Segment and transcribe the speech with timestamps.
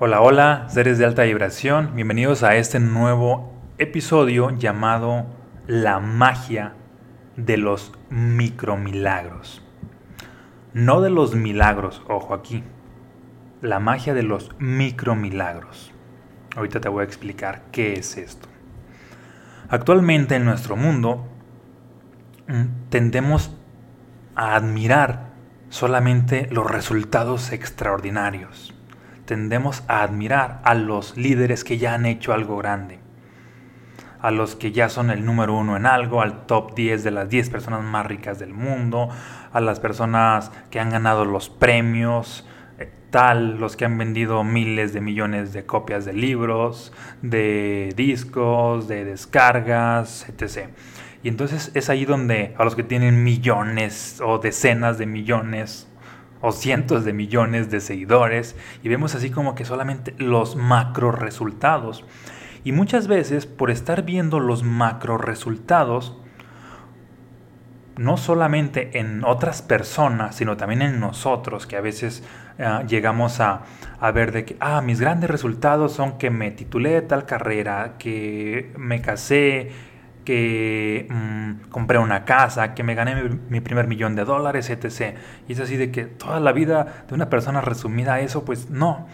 [0.00, 5.26] Hola, hola, seres de alta vibración, bienvenidos a este nuevo episodio llamado
[5.66, 6.74] La magia
[7.36, 9.60] de los micromilagros.
[10.72, 12.62] No de los milagros, ojo aquí,
[13.60, 15.90] la magia de los micromilagros.
[16.54, 18.46] Ahorita te voy a explicar qué es esto.
[19.68, 21.26] Actualmente en nuestro mundo
[22.46, 23.52] mm, tendemos
[24.36, 25.30] a admirar
[25.70, 28.77] solamente los resultados extraordinarios.
[29.28, 32.98] Tendemos a admirar a los líderes que ya han hecho algo grande,
[34.22, 37.28] a los que ya son el número uno en algo, al top 10 de las
[37.28, 39.10] 10 personas más ricas del mundo,
[39.52, 44.94] a las personas que han ganado los premios, eh, tal, los que han vendido miles
[44.94, 50.70] de millones de copias de libros, de discos, de descargas, etc.
[51.22, 55.86] Y entonces es ahí donde a los que tienen millones o decenas de millones
[56.40, 62.04] o cientos de millones de seguidores y vemos así como que solamente los macro resultados.
[62.64, 66.16] Y muchas veces por estar viendo los macro resultados,
[67.96, 72.22] no solamente en otras personas, sino también en nosotros, que a veces
[72.58, 73.62] eh, llegamos a,
[74.00, 77.94] a, ver de que, ah, mis grandes resultados son que me titulé de tal carrera,
[77.98, 79.72] que me casé,
[80.28, 85.16] que mm, compré una casa, que me gané mi, primer millón de dólares, etc.
[85.48, 88.68] Y es así de que toda la vida de una persona resumida a eso, pues
[88.68, 89.06] no.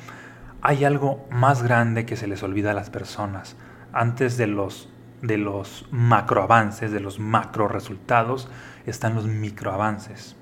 [0.61, 3.55] Hay algo más grande que se les olvida a las personas.
[3.93, 4.89] Antes de los,
[5.23, 8.49] de los de los macro resultados,
[8.85, 10.35] están los micro avances.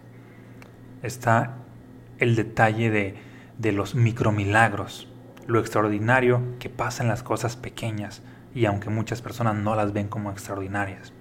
[1.02, 1.56] Está
[2.16, 3.14] el detalle de,
[3.58, 5.06] de los micro milagros,
[5.46, 8.22] lo extraordinario que pasa en las cosas pequeñas
[8.54, 11.12] y aunque muchas personas no las ven como extraordinarias.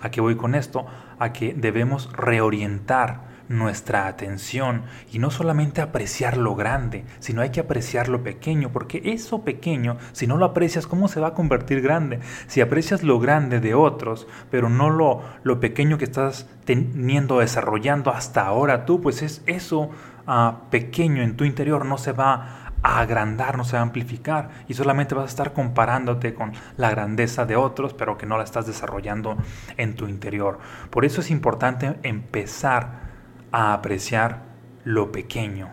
[0.00, 0.86] ¿A qué voy con esto?
[1.18, 7.58] A que debemos reorientar nuestra atención y no solamente apreciar lo grande, sino hay que
[7.58, 11.82] apreciar lo pequeño, porque eso pequeño, si no lo aprecias, ¿cómo se va a convertir
[11.82, 12.20] grande?
[12.46, 18.12] Si aprecias lo grande de otros, pero no lo, lo pequeño que estás teniendo, desarrollando
[18.12, 19.90] hasta ahora tú, pues es eso
[20.28, 24.50] ah, pequeño en tu interior, no se va a agrandar, no se va a amplificar
[24.68, 28.44] y solamente vas a estar comparándote con la grandeza de otros, pero que no la
[28.44, 29.36] estás desarrollando
[29.76, 30.58] en tu interior.
[30.90, 33.10] Por eso es importante empezar
[33.52, 34.42] a apreciar
[34.84, 35.70] lo pequeño,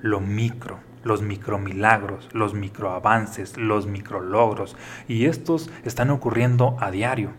[0.00, 4.76] lo micro, los micromilagros, los microavances, los micrologros
[5.08, 7.30] y estos están ocurriendo a diario.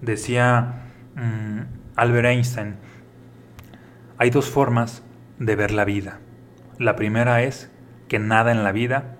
[0.00, 0.84] Decía
[1.16, 1.60] mm,
[1.96, 2.76] Albert Einstein,
[4.16, 5.02] hay dos formas
[5.38, 6.20] de ver la vida
[6.78, 7.70] la primera es
[8.08, 9.16] que nada en la vida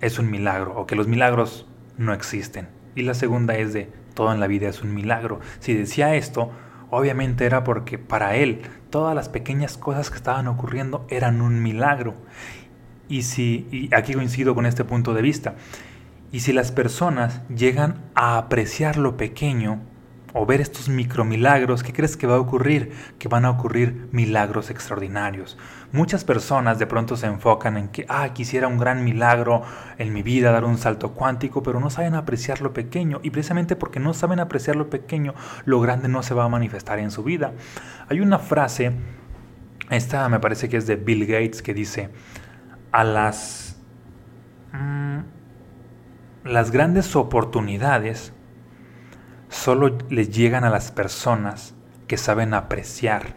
[0.00, 2.68] es un milagro o que los milagros no existen.
[2.94, 5.40] Y la segunda es de todo en la vida es un milagro.
[5.60, 6.50] Si decía esto,
[6.90, 12.14] obviamente era porque para él todas las pequeñas cosas que estaban ocurriendo eran un milagro.
[13.08, 15.54] Y si, y aquí coincido con este punto de vista,
[16.30, 19.80] y si las personas llegan a apreciar lo pequeño,
[20.34, 22.92] o ver estos micromilagros, ¿qué crees que va a ocurrir?
[23.18, 25.58] Que van a ocurrir milagros extraordinarios.
[25.92, 29.62] Muchas personas de pronto se enfocan en que, ah, quisiera un gran milagro
[29.98, 33.20] en mi vida, dar un salto cuántico, pero no saben apreciar lo pequeño.
[33.22, 35.34] Y precisamente porque no saben apreciar lo pequeño,
[35.66, 37.52] lo grande no se va a manifestar en su vida.
[38.08, 38.92] Hay una frase,
[39.90, 42.10] esta me parece que es de Bill Gates, que dice,
[42.90, 43.76] a las...
[44.72, 45.20] Mm,
[46.44, 48.32] las grandes oportunidades
[49.52, 51.74] solo les llegan a las personas
[52.08, 53.34] que saben apreciar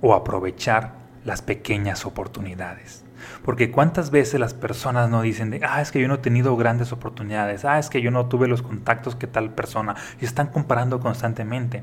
[0.00, 0.94] o aprovechar
[1.24, 3.04] las pequeñas oportunidades.
[3.44, 6.56] Porque cuántas veces las personas no dicen de, ah, es que yo no he tenido
[6.56, 10.46] grandes oportunidades, ah, es que yo no tuve los contactos que tal persona, y están
[10.48, 11.82] comparando constantemente.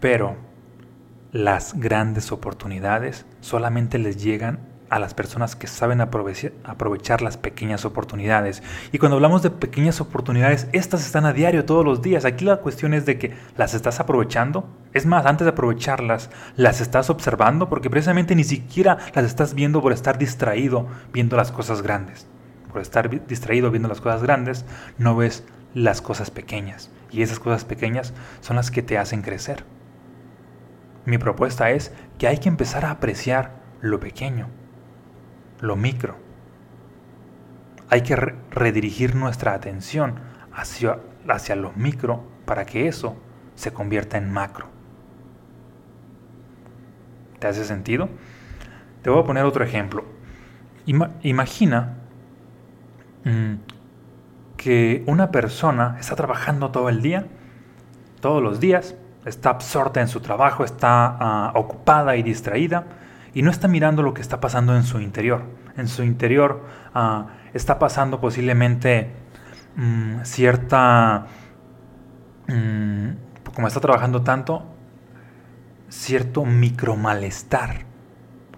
[0.00, 0.36] Pero
[1.32, 8.62] las grandes oportunidades solamente les llegan a las personas que saben aprovechar, las pequeñas oportunidades.
[8.92, 12.24] Y cuando hablamos de pequeñas oportunidades, estas están a diario todos los días.
[12.24, 14.68] Aquí la cuestión es de que las estás aprovechando.
[14.92, 19.82] Es más, antes de aprovecharlas, las estás observando porque precisamente ni siquiera las estás viendo
[19.82, 22.26] por estar distraído viendo las cosas grandes.
[22.72, 24.64] Por estar distraído viendo las cosas grandes,
[24.98, 25.44] no ves
[25.74, 26.90] las cosas pequeñas.
[27.10, 29.64] Y esas cosas pequeñas son las que te hacen crecer.
[31.04, 34.48] Mi propuesta es que hay que empezar a apreciar lo pequeño
[35.60, 36.16] lo micro.
[37.90, 40.16] Hay que redirigir nuestra atención
[40.52, 43.16] hacia, hacia lo micro para que eso
[43.54, 44.68] se convierta en macro.
[47.38, 48.08] ¿Te hace sentido?
[49.02, 50.04] Te voy a poner otro ejemplo.
[50.84, 51.94] imagina
[53.24, 53.54] mm,
[54.56, 57.26] que una persona está trabajando todo el día,
[58.20, 62.84] todos los días, está absorta en su trabajo, está ah, ocupada y distraída,
[63.34, 65.44] y no está mirando lo que está pasando en su interior.
[65.76, 66.64] En su interior
[66.94, 69.10] ah, está pasando posiblemente
[69.76, 71.26] mm, cierta,
[72.48, 73.08] mm,
[73.54, 74.64] como está trabajando tanto,
[75.88, 77.86] cierto micro malestar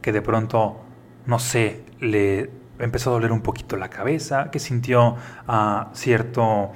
[0.00, 0.80] que de pronto,
[1.26, 6.72] no sé, le empezó a doler un poquito la cabeza, que sintió ah, cierto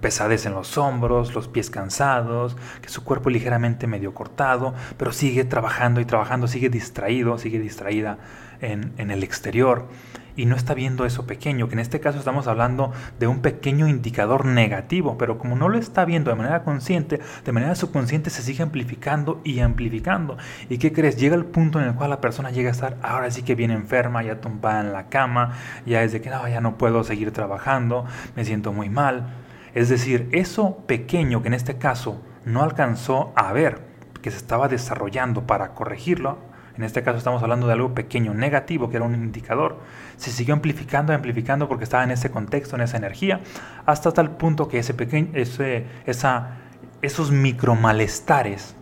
[0.00, 5.44] pesadez en los hombros, los pies cansados, que su cuerpo ligeramente medio cortado, pero sigue
[5.44, 8.18] trabajando y trabajando, sigue distraído, sigue distraída
[8.60, 9.88] en, en el exterior
[10.36, 13.88] y no está viendo eso pequeño, que en este caso estamos hablando de un pequeño
[13.88, 18.42] indicador negativo, pero como no lo está viendo de manera consciente, de manera subconsciente se
[18.42, 20.36] sigue amplificando y amplificando.
[20.68, 21.16] ¿Y qué crees?
[21.16, 23.70] Llega el punto en el cual la persona llega a estar ahora sí que bien
[23.70, 25.52] enferma, ya tumbada en la cama,
[25.86, 29.41] ya es de que no, ya no puedo seguir trabajando, me siento muy mal.
[29.74, 33.80] Es decir, eso pequeño que en este caso no alcanzó a ver,
[34.20, 36.38] que se estaba desarrollando para corregirlo,
[36.76, 39.78] en este caso estamos hablando de algo pequeño, negativo, que era un indicador,
[40.16, 43.40] se siguió amplificando, amplificando porque estaba en ese contexto, en esa energía,
[43.84, 46.58] hasta tal punto que ese pequeño, ese, esa,
[47.02, 48.74] esos micro malestares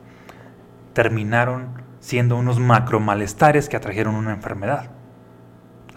[0.92, 4.90] terminaron siendo unos macro malestares que atrajeron una enfermedad.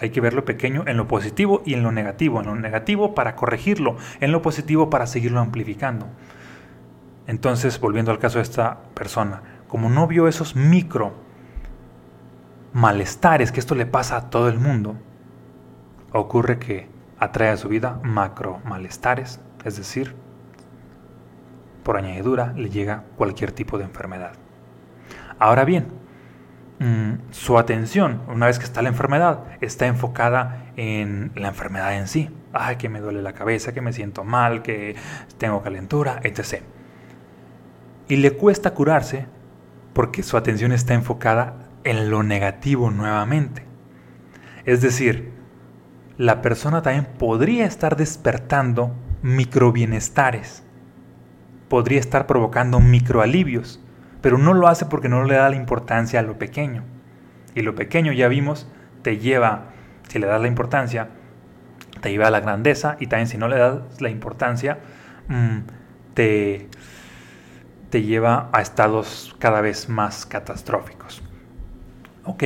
[0.03, 2.41] Hay que ver lo pequeño en lo positivo y en lo negativo.
[2.41, 6.07] En lo negativo para corregirlo, en lo positivo para seguirlo amplificando.
[7.25, 11.13] Entonces, volviendo al caso de esta persona, como no vio esos micro
[12.73, 14.97] malestares, que esto le pasa a todo el mundo,
[16.11, 20.15] ocurre que atrae a su vida macro malestares, es decir,
[21.83, 24.33] por añadidura le llega cualquier tipo de enfermedad.
[25.39, 25.87] Ahora bien,
[26.79, 32.07] mm, su atención, una vez que está la enfermedad, está enfocada en la enfermedad en
[32.07, 32.29] sí.
[32.53, 34.95] Ay, que me duele la cabeza, que me siento mal, que
[35.37, 36.61] tengo calentura, etc.
[38.07, 39.25] Y le cuesta curarse
[39.93, 43.63] porque su atención está enfocada en lo negativo nuevamente.
[44.65, 45.31] Es decir,
[46.17, 50.63] la persona también podría estar despertando microbienestares,
[51.69, 53.82] podría estar provocando microalivios,
[54.23, 56.85] pero no lo hace porque no le da la importancia a lo pequeño.
[57.55, 58.69] Y lo pequeño, ya vimos,
[59.01, 59.65] te lleva,
[60.07, 61.09] si le das la importancia,
[61.99, 64.79] te lleva a la grandeza y también si no le das la importancia,
[65.27, 65.57] mm,
[66.13, 66.69] te,
[67.89, 71.21] te lleva a estados cada vez más catastróficos.
[72.23, 72.43] Ok,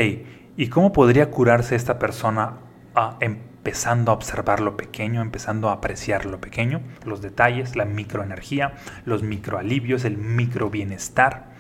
[0.58, 2.54] ¿y cómo podría curarse esta persona
[2.96, 8.74] ah, empezando a observar lo pequeño, empezando a apreciar lo pequeño, los detalles, la microenergía,
[9.06, 11.56] los microalivios, el micro bienestar?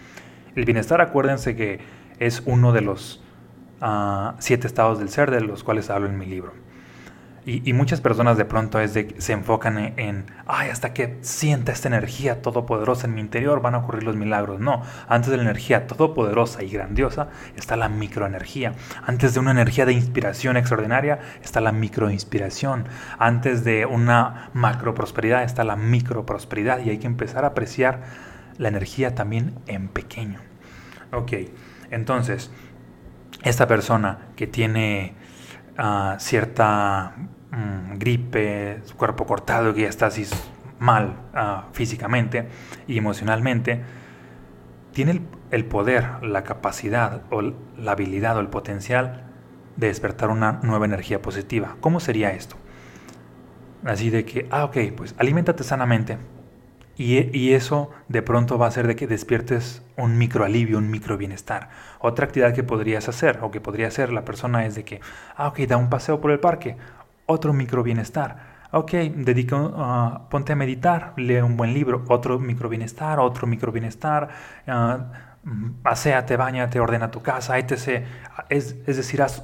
[0.58, 1.80] El bienestar, acuérdense que
[2.18, 3.22] es uno de los
[3.80, 6.52] ah, siete estados del ser de los cuales hablo en mi libro.
[7.46, 13.08] Y, muchas personas de pronto se enfocan en, ay, hasta que sienta esta energía todopoderosa
[13.08, 14.60] en mi interior van a ocurrir los milagros.
[14.60, 18.74] No, antes de la energía todopoderosa y grandiosa está la microenergía.
[19.06, 22.84] Antes de una energía de inspiración extraordinaria está la microinspiración.
[23.18, 28.02] Antes de una macroprosperidad está la microprosperidad y hay que empezar a apreciar
[28.58, 30.47] la energía también en pequeño.
[31.12, 31.34] Ok,
[31.92, 32.52] entonces,
[33.44, 35.14] esta persona que tiene
[35.78, 37.14] ah, cierta
[37.52, 40.26] Mm, gripe, su cuerpo cortado, que ya está así
[40.80, 42.48] mal ah, físicamente
[42.88, 43.82] y emocionalmente,
[44.92, 45.22] tiene
[45.52, 49.24] el, poder, la capacidad o la habilidad o el potencial
[49.78, 51.78] de despertar una nueva energía positiva.
[51.80, 52.58] ¿Cómo sería esto?
[53.86, 56.18] Así de que, ah, ok, pues aliméntate sanamente.
[56.98, 61.16] Y, eso de pronto va a hacer de que despiertes un micro alivio, un micro
[61.16, 61.70] bienestar.
[62.00, 65.00] Otra actividad que podrías hacer o que podría hacer la persona es de que,
[65.36, 66.76] ah, ok, da un paseo por el parque
[67.28, 68.58] otro micro bienestar.
[68.72, 73.72] Ok, dedica, uh, ponte a meditar, lee un buen libro, otro micro bienestar, otro micro
[73.72, 74.30] bienestar,
[74.68, 75.04] uh,
[75.84, 78.06] paseate, bañate, ordena tu casa, etc.
[78.50, 79.44] Es, es decir, haz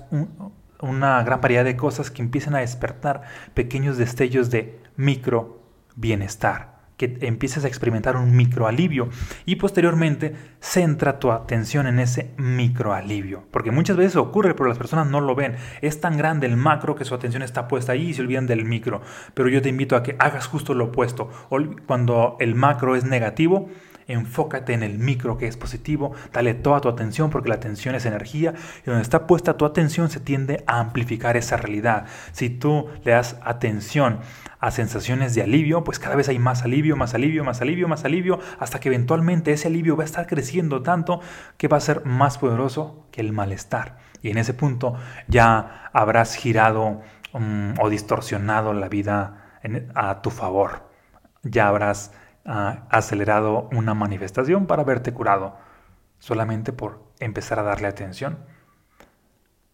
[0.81, 3.21] una gran variedad de cosas que empiecen a despertar
[3.53, 5.61] pequeños destellos de micro
[5.95, 6.72] bienestar
[7.03, 9.09] que empieces a experimentar un microalivio
[9.45, 13.43] y posteriormente centra tu atención en ese microalivio.
[13.51, 15.55] Porque muchas veces ocurre, pero las personas no lo ven.
[15.81, 18.65] Es tan grande el macro que su atención está puesta ahí y se olvidan del
[18.65, 19.01] micro.
[19.33, 21.29] Pero yo te invito a que hagas justo lo opuesto.
[21.85, 23.69] Cuando el macro es negativo,
[24.07, 28.05] enfócate en el micro que es positivo, dale toda tu atención porque la atención es
[28.05, 32.05] energía y donde está puesta tu atención se tiende a amplificar esa realidad.
[32.31, 34.19] Si tú le das atención
[34.63, 38.05] a sensaciones de alivio, pues cada vez hay más alivio, más alivio, más alivio, más
[38.05, 41.19] alivio, hasta que eventualmente ese alivio va a estar creciendo tanto
[41.57, 43.97] que va a ser más poderoso que el malestar.
[44.21, 44.95] Y en ese punto
[45.27, 47.01] ya habrás girado
[47.33, 49.59] mm, o distorsionado la vida
[49.95, 50.89] a tu favor.
[51.41, 52.13] Ya habrás
[52.45, 55.57] ah, acelerado una manifestación para verte curado,
[56.19, 58.37] solamente por empezar a darle atención.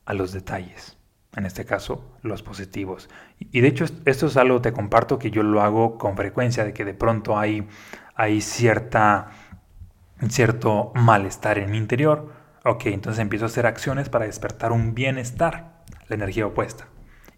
[0.06, 0.98] a los detalles,
[1.36, 3.10] en este caso los positivos.
[3.40, 6.74] Y de hecho esto es algo, te comparto, que yo lo hago con frecuencia, de
[6.74, 7.68] que de pronto hay,
[8.16, 9.30] hay cierta,
[10.30, 12.34] cierto malestar en mi interior.
[12.66, 16.88] Ok, entonces empiezo a hacer acciones para despertar un bienestar, la energía opuesta.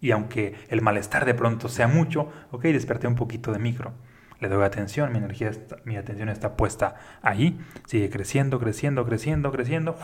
[0.00, 3.92] Y aunque el malestar de pronto sea mucho, ok, desperté un poquito de micro.
[4.40, 5.52] Le doy atención, mi energía,
[5.84, 9.96] mi atención está puesta ahí, sigue creciendo, creciendo, creciendo, creciendo,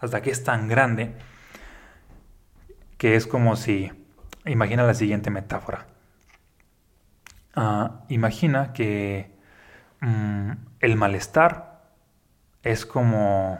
[0.00, 1.14] hasta que es tan grande
[2.98, 3.92] que es como si,
[4.44, 5.86] imagina la siguiente metáfora.
[7.54, 9.30] Ah, imagina que
[10.00, 10.50] mm,
[10.80, 11.90] el malestar
[12.62, 13.58] es como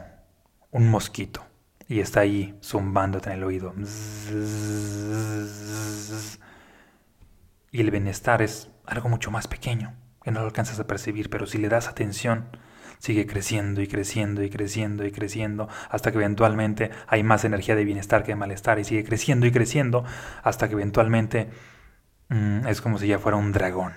[0.71, 1.45] un mosquito
[1.87, 3.73] y está ahí zumbándote en el oído.
[7.71, 11.47] Y el bienestar es algo mucho más pequeño, que no lo alcanzas a percibir, pero
[11.47, 12.45] si le das atención,
[12.99, 17.85] sigue creciendo y creciendo y creciendo y creciendo hasta que eventualmente hay más energía de
[17.85, 20.03] bienestar que de malestar y sigue creciendo y creciendo
[20.43, 21.49] hasta que eventualmente
[22.29, 23.93] mm, es como si ya fuera un dragón.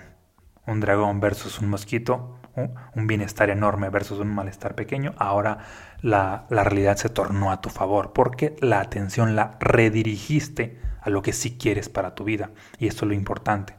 [0.67, 2.37] Un dragón versus un mosquito
[2.95, 5.59] un bienestar enorme versus un malestar pequeño, ahora
[6.01, 11.33] la, realidad se tornó a tu favor porque la atención la redirigiste a lo que
[11.33, 12.51] sí quieres para tu vida.
[12.77, 13.75] Y esto es lo importante.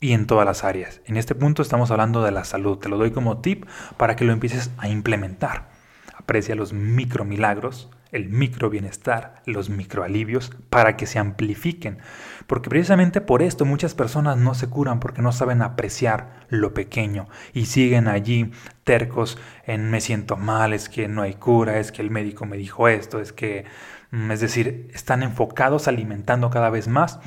[0.00, 1.00] Y en todas las áreas.
[1.04, 2.78] En este punto estamos hablando de la salud.
[2.78, 3.66] Te lo doy como tip
[3.96, 5.68] para que lo empieces a implementar.
[6.16, 11.98] Aprecia los micro milagros el micro bienestar, los micro alivios, para que se amplifiquen.
[12.46, 17.28] Porque precisamente por esto muchas personas no se curan porque no saben apreciar lo pequeño
[17.52, 18.50] y siguen allí
[18.84, 22.56] tercos en me siento mal, es que no hay cura, es que el médico me
[22.56, 23.64] dijo esto, es que,
[24.10, 27.20] mm, es decir, están enfocados alimentando cada vez más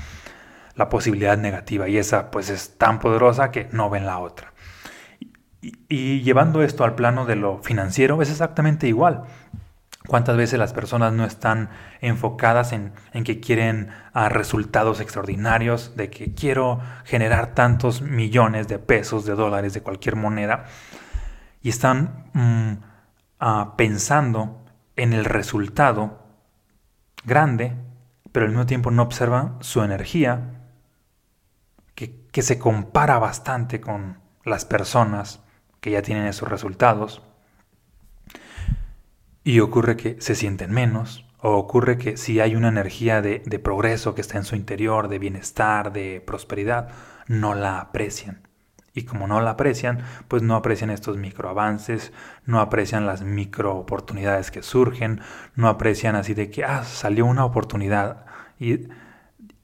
[0.76, 4.54] la posibilidad negativa y esa pues es tan poderosa que no ven la otra.
[5.62, 9.24] Y, llevando esto al plano de lo financiero es exactamente igual.
[10.08, 11.70] ¿Cuántas veces las personas no están
[12.02, 12.92] enfocadas en,
[13.24, 19.74] que quieren ah, resultados extraordinarios, de que quiero generar tantos millones de pesos, de dólares,
[19.74, 20.66] de cualquier moneda,
[21.62, 22.74] y están mm,
[23.40, 24.66] ah, pensando
[24.98, 26.20] en el resultado
[27.24, 27.74] grande,
[28.34, 30.63] pero al mismo tiempo no observan su energía,
[31.96, 35.42] que, se compara bastante con las personas
[35.80, 37.22] que ya tienen esos resultados?
[39.44, 44.16] Y ocurre que se sienten menos, o ocurre que si hay una energía de, progreso
[44.16, 46.90] que está en su interior, de bienestar, de prosperidad,
[47.28, 48.48] no la aprecian.
[48.96, 52.14] Y como no la aprecian, pues no aprecian estos microavances,
[52.46, 55.20] no aprecian las micro oportunidades que surgen,
[55.56, 58.26] no aprecian así de que, ah, salió una oportunidad
[58.60, 58.88] y,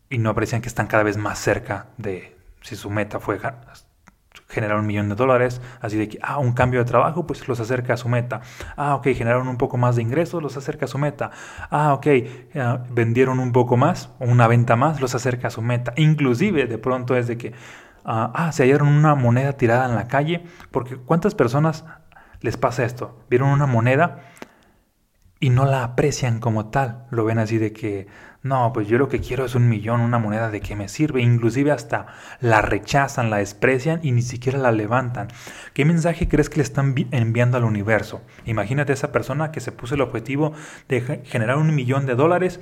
[0.09, 3.39] y no aprecian que están cada vez más cerca de, si su meta fue
[4.47, 7.59] generar un millón de dólares, así de que, ah, un cambio de trabajo, pues los
[7.59, 8.41] acerca a su meta.
[8.75, 11.31] Ah, ok, generaron un poco más de ingresos, los acerca a su meta.
[11.69, 12.07] Ah, ok,
[12.89, 15.93] vendieron un poco más, una venta más, los acerca a su meta.
[15.97, 17.53] Inclusive, de pronto es de que,
[18.05, 21.85] ah, ah, se hallaron una moneda tirada en la calle, porque ¿cuántas personas
[22.41, 23.19] les pasa esto?
[23.29, 24.21] Vieron una moneda
[25.39, 28.07] y no la aprecian como tal, lo ven así de que
[28.41, 31.21] no, pues yo lo que quiero es un millón, una moneda de que me sirve.
[31.21, 32.07] Inclusive hasta
[32.39, 35.27] la rechazan, la desprecian y ni siquiera la levantan.
[35.73, 38.21] ¿Qué mensaje crees que le están enviando al universo?
[38.45, 40.53] Imagínate esa persona que se puso el objetivo
[40.87, 42.61] de generar un millón de dólares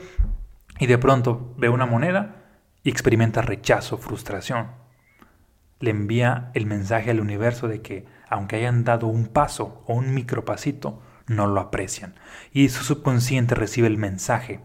[0.79, 2.43] y de pronto ve una moneda
[2.84, 4.72] y experimenta rechazo, frustración.
[5.79, 10.15] Le envía el mensaje al universo de que aunque hayan dado un paso o un
[10.15, 12.15] micropasito, no lo aprecian.
[12.51, 14.62] Y su subconsciente recibe el mensaje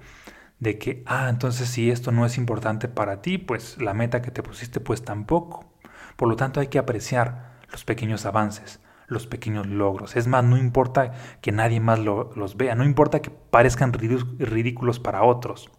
[0.60, 4.30] de que, ah, entonces si esto no es importante para ti, pues la meta que
[4.30, 5.72] te pusiste pues tampoco.
[6.16, 10.14] Por lo tanto hay que apreciar los pequeños avances, los pequeños logros.
[10.14, 15.24] Es más, no importa que nadie más los vea, no importa que parezcan ridículos para
[15.24, 15.70] otros,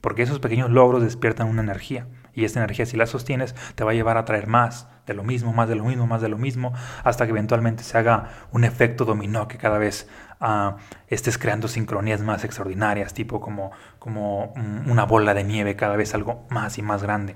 [0.00, 2.06] porque esos pequeños logros despiertan una energía
[2.38, 5.24] y esta energía si la sostienes te va a llevar a traer más de lo
[5.24, 8.62] mismo, más de lo mismo, más de lo mismo, hasta que eventualmente se haga un
[8.62, 10.08] efecto dominó que cada vez
[11.08, 16.46] estés creando sincronías más extraordinarias, tipo como, como una bola de nieve, cada vez algo
[16.48, 17.34] más y más grande.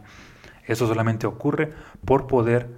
[0.68, 1.72] Eso solamente ocurre
[2.04, 2.70] por poder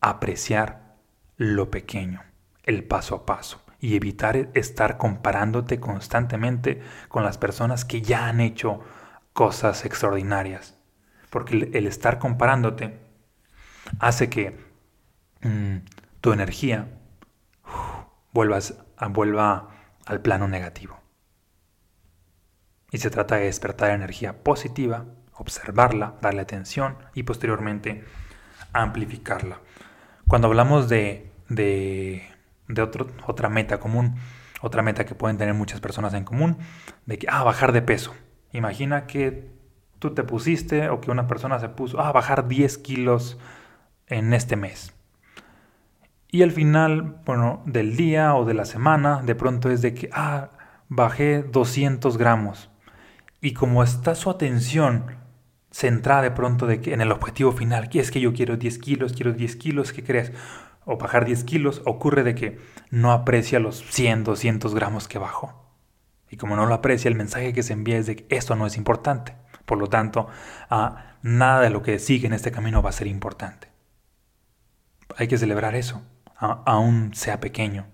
[0.00, 0.94] apreciar
[1.36, 2.22] lo pequeño,
[2.62, 8.40] el paso a paso, y evitar estar comparándote constantemente con las personas que ya han
[8.40, 8.80] hecho
[9.34, 10.75] cosas extraordinarias.
[11.30, 12.98] Porque el, estar comparándote
[13.98, 14.58] hace que
[15.42, 15.76] mm,
[16.20, 16.88] tu energía
[18.32, 18.74] vuelvas
[19.10, 19.68] vuelva
[20.06, 21.00] al plano negativo.
[22.90, 25.04] Y se trata de despertar energía positiva,
[25.34, 28.04] observarla, darle atención y posteriormente
[28.72, 29.60] amplificarla.
[30.28, 32.22] Cuando hablamos de, de,
[33.26, 34.16] otra meta común,
[34.62, 36.56] Otra meta que pueden tener muchas personas en común,
[37.04, 38.14] de que, ah, bajar de peso.
[38.52, 39.50] Imagina que
[39.98, 43.38] tú te pusiste o que una persona se puso, ah, bajar 10 kilos
[44.06, 44.94] en este mes.
[46.30, 50.10] Y al final, bueno, del día o de la semana, de pronto es de que,
[50.12, 50.50] ah,
[50.88, 52.70] bajé 200 gramos.
[53.40, 55.16] Y como está su atención
[55.70, 58.78] centrada de pronto de que en el objetivo final, que es que yo quiero 10
[58.78, 60.32] kilos, quiero 10 kilos, ¿qué crees?
[60.84, 62.58] O bajar 10 kilos, ocurre de que
[62.90, 65.66] no aprecia los 100, 200 gramos que bajó.
[66.30, 68.66] Y como no lo aprecia, el mensaje que se envía es de que esto no
[68.66, 69.36] es importante.
[69.66, 70.28] Por lo tanto,
[70.70, 73.68] ah, nada de lo que sigue en este camino va a ser importante.
[75.16, 76.02] Hay que celebrar eso,
[76.38, 77.86] aún sea pequeño.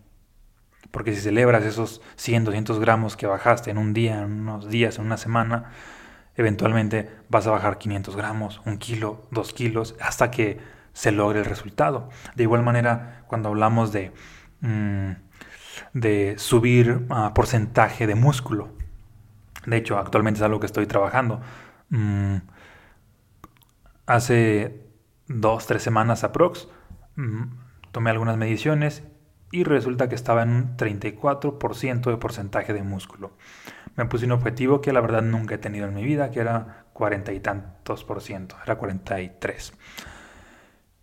[0.91, 4.99] Porque si celebras esos 100, 200 gramos que bajaste en un día, en unos días,
[4.99, 5.71] en una semana,
[6.37, 10.61] eventualmente vas a bajar 500 gramos, un kilo, dos kilos, hasta que
[10.93, 12.11] se logre el resultado.
[12.35, 14.13] De igual manera, cuando hablamos de,
[14.61, 15.13] mm,
[16.37, 18.69] subir uh, porcentaje de músculo,
[19.67, 21.41] de hecho, actualmente es algo que estoy trabajando.
[21.91, 22.37] Mm,
[24.07, 24.87] hace
[25.29, 26.69] dos, tres semanas aprox,
[27.17, 27.43] mm,
[27.93, 29.05] tomé algunas mediciones
[29.51, 33.37] y resulta que estaba en un 34% de porcentaje de músculo.
[33.97, 36.87] Me puse un objetivo que la verdad nunca he tenido en mi vida, que era
[36.95, 39.75] cuarenta y tantos por ciento, era 43.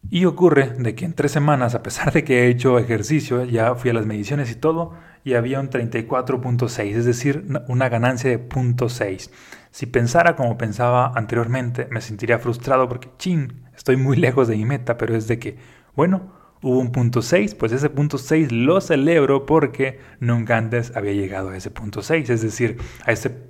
[0.09, 3.75] Y ocurre de que en tres semanas, a pesar de que he hecho ejercicio, ya
[3.75, 8.49] fui a las mediciones y todo, y había un 34.6, es decir, una ganancia de
[8.49, 9.29] 0.6.
[9.71, 14.65] Si pensara como pensaba anteriormente, me sentiría frustrado porque, chin, estoy muy lejos de mi
[14.65, 15.57] meta, pero es de que,
[15.95, 21.13] bueno, hubo un punto 6, pues ese punto 6 lo celebro porque nunca antes había
[21.13, 23.47] llegado a ese punto 6, es decir, a ese,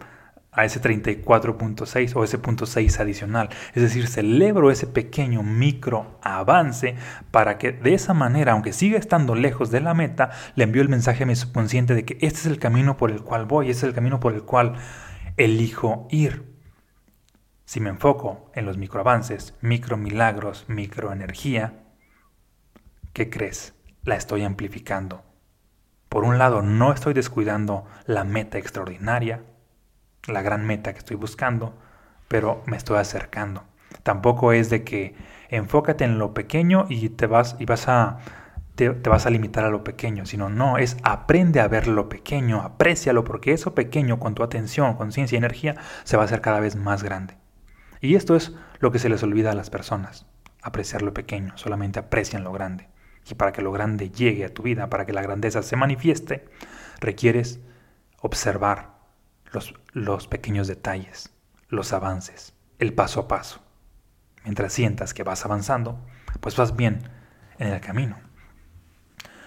[0.60, 3.50] a ese 34.6 o ese punto 6 adicional.
[3.74, 6.96] Es decir, celebro ese pequeño micro avance
[7.32, 10.90] para que de esa manera, aunque siga estando lejos de la meta, le envío el
[10.90, 13.86] mensaje a mi subconsciente de que este es el camino por el cual voy, este
[13.86, 14.74] es el camino por el cual
[15.38, 16.44] elijo ir.
[17.64, 21.84] Si me enfoco en los microavances, micro milagros, microenergía,
[23.14, 23.76] ¿qué crees?
[24.04, 25.24] La estoy amplificando.
[26.10, 29.44] Por un lado, no estoy descuidando la meta extraordinaria,
[30.28, 31.74] la gran meta que estoy buscando,
[32.28, 33.64] pero me estoy acercando.
[34.04, 35.16] Tampoco es de que
[35.50, 38.20] enfócate en lo pequeño y te vas y vas a
[38.80, 42.62] te, vas a limitar a lo pequeño, sino no, es aprende a ver lo pequeño,
[42.62, 46.62] aprécialo porque eso pequeño con tu atención, conciencia y energía se va a hacer cada
[46.62, 47.38] vez más grande.
[48.00, 50.28] Y esto es lo que se les olvida a las personas,
[50.62, 52.88] apreciar lo pequeño, solamente aprecian lo grande.
[53.30, 56.46] Y para que lo grande llegue a tu vida, para que la grandeza se manifieste,
[57.02, 57.60] requieres
[58.22, 58.92] observar
[59.52, 61.34] los, los pequeños detalles,
[61.68, 63.62] los avances, el paso a paso.
[64.44, 66.00] Mientras sientas que vas avanzando,
[66.40, 67.10] pues vas bien
[67.58, 68.18] en el camino.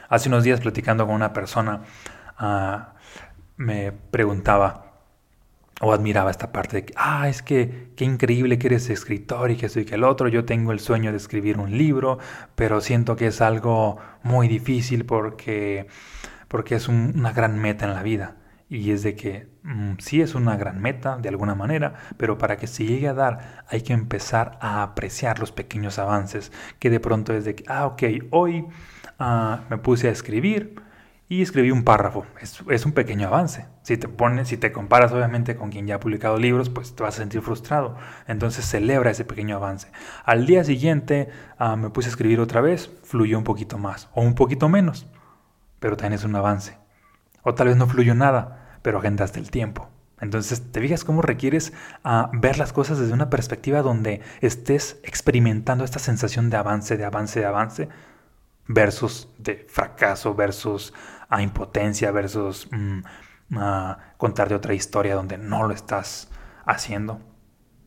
[0.08, 1.82] Hace unos días platicando con una persona,
[2.36, 2.94] ah,
[3.56, 4.92] me preguntaba,
[5.80, 9.56] o admiraba esta parte de que, ah, es que qué increíble que eres escritor y
[9.56, 12.18] que soy que el otro, yo tengo el sueño de escribir un libro,
[12.54, 15.88] pero siento que es algo muy difícil porque,
[16.46, 18.36] porque es una gran meta en la vida.
[18.72, 22.56] Y es de que mm, sí es una gran meta de alguna manera, pero para
[22.56, 26.98] que se llegue a dar hay que empezar a apreciar los pequeños avances, que de
[26.98, 28.64] pronto es de que, ah, ok, hoy
[29.18, 30.74] ah, me puse a escribir,
[31.28, 32.26] y escribí un párrafo.
[32.40, 33.66] Es, un pequeño avance.
[33.82, 37.02] Si te pones, si te comparas obviamente con quien ya ha publicado libros, pues te
[37.02, 37.96] vas a sentir frustrado.
[38.26, 39.88] Entonces celebra ese pequeño avance.
[40.24, 44.22] Al día siguiente ah, me puse a escribir otra vez, fluyó un poquito más o
[44.22, 45.06] un poquito menos,
[45.78, 46.76] pero también es un avance.
[47.42, 49.88] O tal vez no fluyó nada, pero agendaste el tiempo.
[50.20, 51.72] Entonces, ¿te fijas cómo requieres
[52.04, 57.04] ah, ver las cosas desde una perspectiva donde estés experimentando esta sensación de avance, de
[57.04, 57.88] avance, de avance?
[58.66, 60.92] versus de fracaso, versus
[61.28, 62.68] a impotencia, versus
[64.16, 66.30] contar de otra historia donde no lo estás
[66.64, 67.20] haciendo.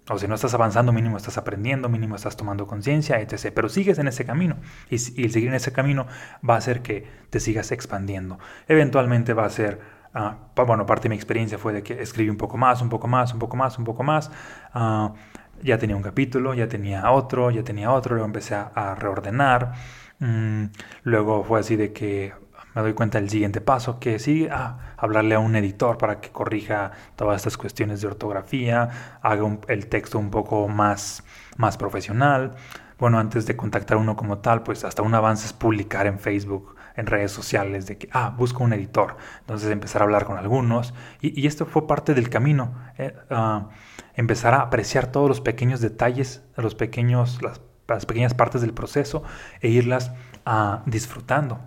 [0.07, 3.51] O si no estás avanzando, mínimo estás aprendiendo, mínimo estás tomando conciencia, etc.
[3.55, 4.57] Pero sigues en ese camino.
[4.87, 6.05] Y, y, seguir en ese camino
[6.47, 8.37] va a hacer que te sigas expandiendo.
[8.67, 9.79] Eventualmente va a ser,
[10.15, 13.07] ah, bueno, parte de mi experiencia fue de que escribí un poco más, un poco
[13.07, 14.31] más, un poco más, un poco más.
[14.73, 15.13] Ah,
[15.61, 19.73] ya tenía un capítulo, ya tenía otro, ya tenía otro, luego empecé a reordenar.
[20.19, 20.65] Mm,
[21.03, 22.33] luego fue así de que
[22.75, 26.29] me doy cuenta del siguiente paso, que sí, ah, hablarle a un editor para que
[26.29, 31.23] corrija todas estas cuestiones de ortografía, haga el texto un poco más,
[31.57, 32.51] más profesional.
[32.99, 36.75] Bueno, antes de contactar uno como tal, pues hasta un avance es publicar en Facebook,
[36.95, 39.17] en redes sociales, de que, ah, busco un editor.
[39.41, 40.93] Entonces empezar a hablar con algunos.
[41.21, 42.73] Y, esto fue parte del camino.
[42.97, 43.69] Eh, ah,
[44.15, 49.23] empezar a apreciar todos los pequeños detalles, los pequeños, las pequeñas partes del proceso
[49.61, 50.11] e irlas
[50.45, 51.59] ah, disfrutando.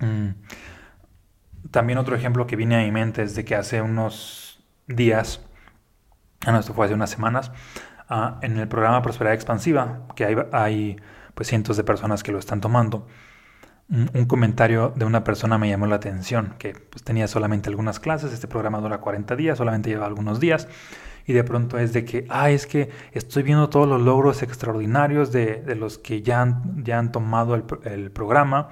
[0.00, 0.30] Mm.
[1.70, 5.40] también otro ejemplo que viene a mi mente es de que hace unos días,
[6.44, 7.52] ah, no, esto fue hace unas semanas,
[8.42, 10.96] en el programa Prosperidad Expansiva, que hay, hay
[11.34, 13.06] pues cientos de personas que lo están tomando,
[13.94, 18.32] un, comentario de una persona me llamó la atención, que pues, tenía solamente algunas clases,
[18.32, 20.68] este programa dura 40 días, solamente lleva algunos días,
[21.26, 25.32] y de pronto es de que, ah, es que estoy viendo todos los logros extraordinarios
[25.32, 28.68] de, los que ya han, ya han tomado el, programa,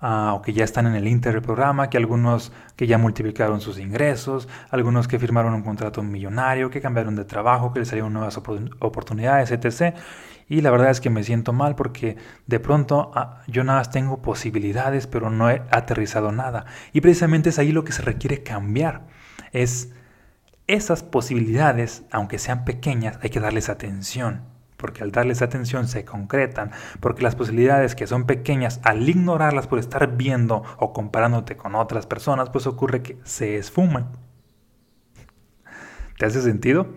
[0.00, 3.78] ah, o que ya están en el inter programa, que algunos que ya multiplicaron sus
[3.78, 8.38] ingresos, algunos que firmaron un contrato millonario, que cambiaron de trabajo, que les salieron nuevas
[8.38, 9.94] oportunidades, etc.
[10.48, 13.90] Y la verdad es que me siento mal porque de pronto ah, yo nada más
[13.90, 16.66] tengo posibilidades, pero no he aterrizado nada.
[16.92, 19.06] Y precisamente es ahí lo que se requiere cambiar.
[19.52, 19.92] Es
[20.66, 24.42] esas posibilidades, aunque sean pequeñas, hay que darles atención.
[24.76, 26.70] Porque al darles atención se concretan.
[27.00, 32.06] Porque las posibilidades que son pequeñas, al ignorarlas por estar viendo o comparándote con otras
[32.06, 34.10] personas, pues ocurre que se esfuman.
[36.18, 36.94] ¿Te hace sentido?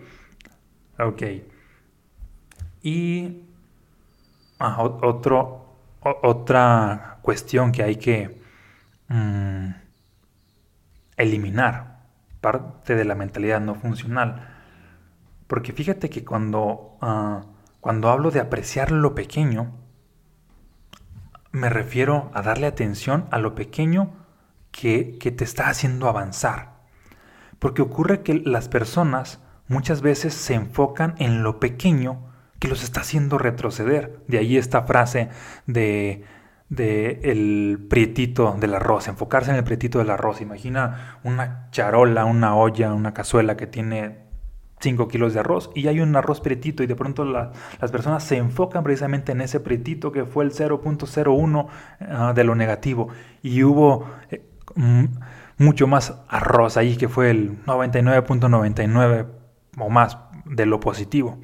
[0.98, 1.22] Ok.
[2.82, 3.42] Y
[4.58, 5.66] ah, otro,
[6.00, 8.40] otra cuestión que hay que
[9.08, 9.70] mm,
[11.16, 11.98] eliminar,
[12.40, 14.48] parte de la mentalidad no funcional.
[15.46, 17.42] Porque fíjate que cuando, ah,
[17.80, 19.72] cuando hablo de apreciar lo pequeño,
[21.50, 24.10] me refiero a darle atención a lo pequeño
[24.70, 26.78] que, que te está haciendo avanzar.
[27.58, 32.27] Porque ocurre que las personas muchas veces se enfocan en lo pequeño
[32.58, 34.20] que los está haciendo retroceder.
[34.26, 35.28] De ahí esta frase
[35.66, 36.24] de,
[36.68, 40.40] de el prietito del arroz, enfocarse en el prietito del arroz.
[40.40, 44.28] Imagina una charola, una olla, una cazuela que tiene
[44.80, 48.36] 5 kilos de arroz y hay un arroz prietito y de pronto las personas se
[48.36, 51.66] enfocan precisamente en ese prietito que fue el 0.01
[52.00, 53.08] ah, de lo negativo
[53.42, 54.44] y hubo eh,
[55.56, 59.26] mucho más arroz ahí que fue el 99.99
[59.78, 61.40] o más de lo positivo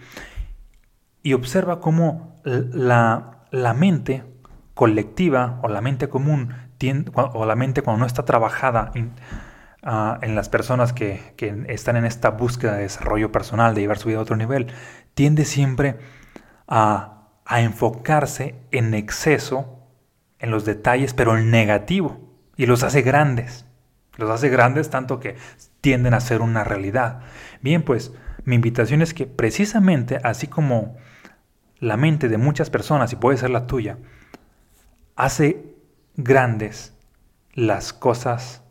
[1.25, 3.41] y observa cómo la,
[3.75, 4.23] mente
[4.75, 6.55] colectiva o la mente común
[7.15, 8.93] o la mente cuando no está trabajada
[9.83, 11.35] ah, en las personas que,
[11.69, 14.67] están en esta búsqueda de desarrollo personal, de llevar su vida a otro nivel,
[15.15, 15.99] tiende siempre
[16.69, 19.79] a, a enfocarse en exceso
[20.39, 22.21] en los detalles, pero en negativo,
[22.55, 23.65] y los hace grandes.
[24.19, 25.37] Los hace grandes tanto que
[25.81, 27.21] tienden a ser una realidad.
[27.63, 28.13] Bien, pues
[28.45, 30.97] mi invitación es que precisamente así como
[31.79, 33.99] la mente de muchas personas, y puede ser la tuya,
[35.17, 35.75] hace
[36.17, 36.95] grandes
[37.53, 38.63] las cosas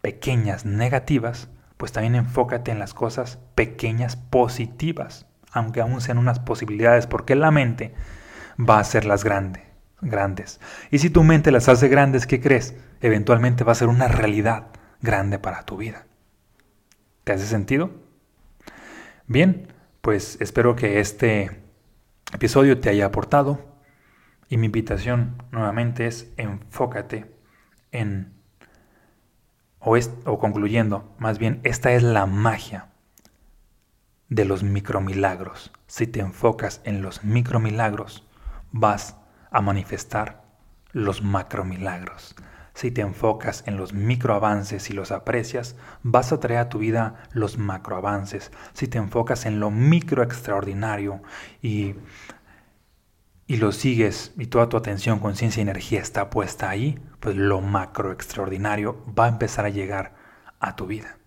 [0.00, 7.06] pequeñas negativas, pues también enfócate en las cosas pequeñas positivas, aunque aún sean unas posibilidades,
[7.06, 7.94] porque la mente
[8.58, 9.62] va a hacerlas grandes,
[10.00, 10.60] grandes.
[10.90, 12.76] Y si tu mente las hace grandes, ¿qué crees?
[13.00, 14.68] Eventualmente va a ser una realidad
[15.00, 16.06] grande para tu vida.
[17.24, 18.01] ¿Te hace sentido?
[19.32, 19.66] Bien,
[20.02, 21.62] pues espero que este
[22.34, 23.60] episodio te haya aportado.
[24.50, 27.34] Y mi invitación nuevamente es enfócate
[27.92, 28.34] en,
[29.78, 32.90] o, o concluyendo, más bien, esta es la magia
[34.28, 35.72] de los micromilagros.
[35.86, 38.28] Si te enfocas en los micromilagros,
[38.70, 39.16] vas
[39.50, 40.44] a manifestar
[40.92, 42.36] los macromilagros.
[42.74, 47.24] Si te enfocas en los microavances y los aprecias, vas a traer a tu vida
[47.32, 48.50] los macroavances.
[48.72, 51.22] Si te enfocas en lo micro extraordinario
[51.60, 51.94] y,
[53.46, 57.60] y lo sigues y toda tu atención, conciencia y energía está puesta ahí, pues lo
[57.60, 60.14] macro extraordinario va a empezar a llegar
[60.58, 61.18] a tu vida.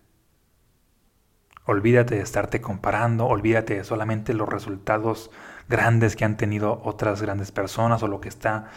[1.68, 5.32] Olvídate de estarte comparando, olvídate de solamente los resultados
[5.68, 8.70] grandes que han tenido otras grandes personas o lo que está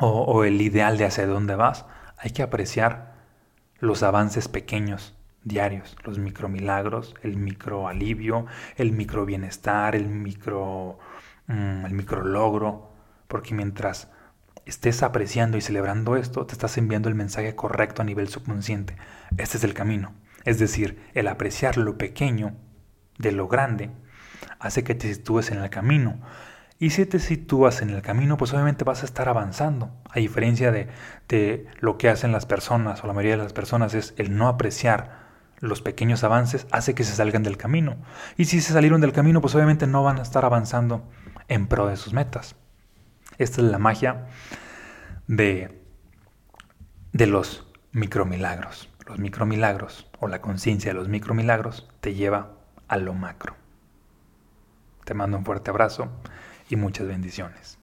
[0.00, 3.14] o, el ideal de hacia dónde vas, hay que apreciar
[3.80, 10.98] los avances pequeños, diarios, los micromilagros, el micro alivio, el micro bienestar, el micro,
[11.46, 12.92] mm, el micro logro,
[13.28, 14.10] porque mientras
[14.66, 18.96] estés apreciando y celebrando esto, te estás enviando el mensaje correcto a nivel subconsciente.
[19.36, 20.14] Este es el camino.
[20.44, 22.54] Es decir, el apreciar lo pequeño
[23.18, 23.90] de lo grande
[24.58, 26.20] hace que te sitúes en el camino.
[26.80, 29.90] Y si te sitúas en el camino, pues obviamente vas a estar avanzando.
[30.10, 34.14] A diferencia de, lo que hacen las personas, o la mayoría de las personas, es
[34.16, 35.26] el no apreciar
[35.58, 37.96] los pequeños avances, hace que se salgan del camino.
[38.36, 41.10] Y si se salieron del camino, pues obviamente no van a estar avanzando
[41.48, 42.54] en pro de sus metas.
[43.38, 44.26] Esta es la magia
[45.26, 45.82] de,
[47.12, 48.88] de los micromilagros.
[49.04, 52.52] Los micromilagros, o la conciencia de los micromilagros, te lleva
[52.86, 53.56] a lo macro.
[55.04, 56.12] Te mando un fuerte abrazo
[56.68, 57.76] y muchas bendiciones.